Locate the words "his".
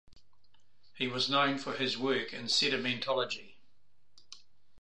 1.75-1.95